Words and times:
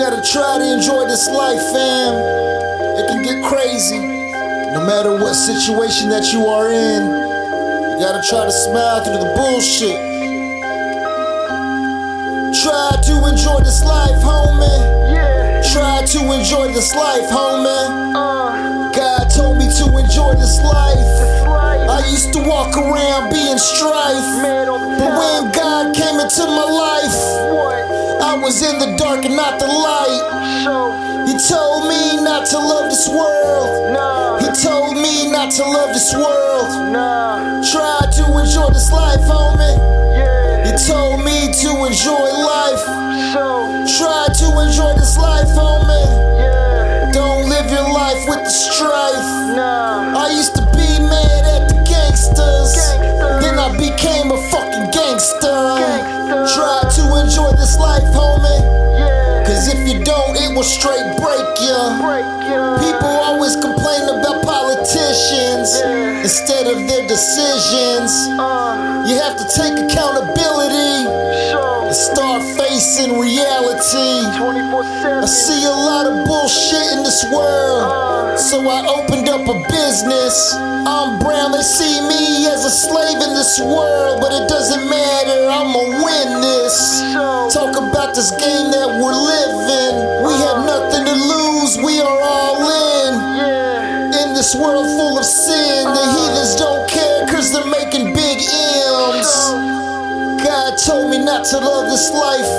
gotta 0.00 0.22
try 0.32 0.56
to 0.56 0.64
enjoy 0.64 1.04
this 1.04 1.28
life, 1.28 1.60
fam. 1.76 2.14
It 2.96 3.06
can 3.08 3.22
get 3.22 3.44
crazy. 3.44 3.98
No 4.72 4.80
matter 4.88 5.12
what 5.12 5.34
situation 5.34 6.08
that 6.08 6.32
you 6.32 6.46
are 6.46 6.72
in, 6.72 7.04
you 7.04 8.00
gotta 8.00 8.24
try 8.24 8.46
to 8.46 8.50
smile 8.50 9.04
through 9.04 9.20
the 9.20 9.32
bullshit. 9.36 10.00
Try 12.64 12.96
to 12.96 13.28
enjoy 13.28 13.60
this 13.60 13.84
life, 13.84 14.16
homie. 14.24 14.80
Yeah. 15.12 15.60
Try 15.68 16.00
to 16.16 16.32
enjoy 16.32 16.72
this 16.72 16.94
life, 16.96 17.28
homie. 17.28 18.16
Uh. 18.16 18.90
God 18.96 19.28
told 19.28 19.58
me 19.58 19.68
to 19.68 19.84
enjoy 20.00 20.32
this 20.40 20.64
life. 20.64 20.96
This 20.96 21.46
life. 21.46 21.90
I 21.90 22.08
used 22.08 22.32
to 22.32 22.40
walk 22.48 22.74
around 22.74 23.28
being 23.28 23.58
strife. 23.58 24.24
Man 24.40 24.64
But 24.96 25.12
when 25.12 25.52
God 25.52 25.94
came 25.94 26.18
into 26.18 26.46
my 26.48 26.64
life? 26.64 27.29
I 28.30 28.34
was 28.34 28.62
in 28.62 28.78
the 28.78 28.94
dark 28.96 29.24
and 29.24 29.34
not 29.34 29.58
the 29.58 29.66
light. 29.66 30.22
He 31.26 31.34
told 31.50 31.88
me 31.90 32.22
not 32.22 32.46
to 32.54 32.58
love 32.58 32.88
this 32.88 33.08
world. 33.08 33.90
He 34.40 34.46
told 34.62 34.94
me 34.94 35.28
not 35.32 35.50
to 35.58 35.64
love 35.64 35.88
this 35.92 36.14
world. 36.14 36.94
Try 37.66 37.98
to 38.06 38.24
enjoy 38.38 38.70
this 38.70 38.92
life, 38.92 39.18
homie. 39.26 39.74
Yeah. 40.14 40.62
He 40.62 40.70
told 40.86 41.24
me 41.24 41.50
to 41.58 41.70
enjoy 41.90 42.30
life. 42.54 42.86
So. 43.34 43.66
Try 43.98 44.26
to 44.30 44.46
enjoy 44.62 44.94
this 44.94 45.18
life, 45.18 45.48
homie. 45.48 45.99
Straight 60.70 61.08
break 61.18 61.48
ya. 61.66 61.98
Break 61.98 62.26
ya. 62.46 62.78
People 62.78 63.14
always 63.26 63.56
complain 63.58 64.02
about 64.06 64.38
politicians 64.46 65.74
Yeah. 65.82 66.22
instead 66.22 66.66
of 66.70 66.78
their 66.88 67.04
decisions. 67.06 68.10
Uh. 68.38 69.04
You 69.08 69.16
have 69.18 69.36
to 69.42 69.46
take 69.50 69.74
accountability 69.74 70.94
So. 71.50 71.86
and 71.90 71.94
start 71.96 72.42
facing 72.60 73.18
reality. 73.18 74.10
I 74.30 75.26
see 75.26 75.64
a 75.66 75.74
lot 75.90 76.06
of 76.06 76.24
bullshit 76.26 76.86
in 76.94 77.02
this 77.02 77.24
world. 77.34 77.82
Uh. 77.90 78.36
So 78.36 78.56
I 78.62 78.86
opened 78.86 79.28
up 79.28 79.42
a 79.48 79.56
business. 79.68 80.54
I'm 80.54 81.18
brown, 81.18 81.52
they 81.52 81.62
see 81.62 82.00
me 82.08 82.46
as 82.46 82.64
a 82.64 82.70
slave 82.70 83.18
in 83.20 83.32
this 83.34 83.58
world, 83.60 84.20
but 84.22 84.32
it 84.32 84.48
doesn't 84.48 84.88
matter, 84.88 85.38
I'ma 85.50 85.82
win 86.04 86.40
this. 86.40 87.02
Talk 87.52 87.76
about 87.76 88.14
this 88.14 88.30
game 88.32 88.70
that 88.70 88.88
we're 89.00 89.12
living. 89.12 89.59
This 94.50 94.60
world 94.60 94.86
full 94.98 95.16
of 95.16 95.24
sin, 95.24 95.84
the 95.84 96.06
heathens 96.10 96.56
don't 96.56 96.88
care 96.90 97.24
cause 97.28 97.52
they're 97.52 97.70
making 97.70 98.12
big 98.12 98.38
M's. 98.42 99.30
God 100.42 100.74
told 100.74 101.10
me 101.10 101.18
not 101.18 101.44
to 101.54 101.58
love 101.58 101.86
this 101.86 102.10
life. 102.10 102.50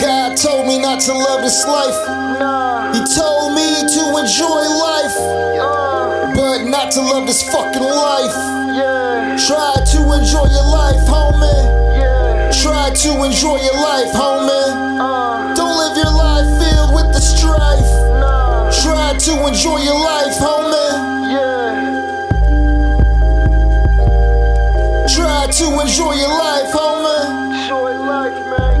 God 0.00 0.36
told 0.38 0.66
me 0.66 0.78
not 0.78 1.00
to 1.00 1.12
love 1.12 1.42
this 1.42 1.66
life. 1.66 2.00
He 2.96 3.04
told 3.12 3.52
me 3.52 3.84
to 3.92 4.02
enjoy 4.24 4.62
life, 4.88 5.16
but 6.34 6.64
not 6.64 6.92
to 6.92 7.02
love 7.02 7.26
this 7.26 7.42
fucking 7.42 7.82
life. 7.82 8.32
Try 9.44 9.74
to 9.76 10.00
enjoy 10.16 10.48
your 10.48 10.68
life, 10.72 11.02
homie. 11.04 12.56
Try 12.62 12.88
to 12.88 13.10
enjoy 13.24 13.60
your 13.60 13.76
life, 13.84 14.12
homie. 14.16 15.56
Don't 15.56 15.76
live 15.76 15.96
your 15.98 16.14
life 16.16 16.48
filled 16.56 16.94
with 16.94 17.12
the 17.12 17.20
strife. 17.20 17.92
Try 18.82 19.12
to 19.18 19.46
enjoy 19.46 19.78
your 19.84 20.00
life, 20.00 20.32
homie. 20.40 20.75
to 25.56 25.64
enjoy 25.80 26.12
your 26.12 26.28
life, 26.28 26.70
homie. 26.70 27.62
Enjoy 27.62 27.92
life, 27.96 28.34
man. 28.52 28.76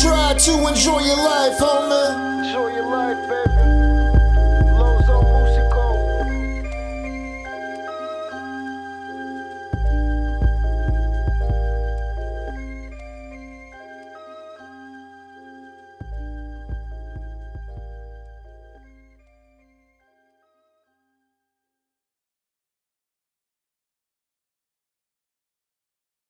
Try 0.00 0.34
to 0.38 0.52
enjoy 0.68 1.00
your 1.00 1.16
life, 1.18 1.58
homie. 1.58 2.35